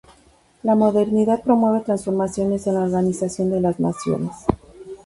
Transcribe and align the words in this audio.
La 0.63 0.73
Modernidad 0.73 1.43
promueve 1.43 1.81
transformaciones 1.85 2.65
en 2.65 2.73
la 2.73 2.81
organización 2.85 3.51
de 3.51 3.61
las 3.61 3.79
naciones. 3.79 4.31